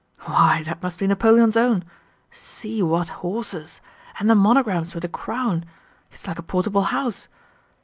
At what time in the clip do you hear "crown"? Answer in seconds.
5.07-5.63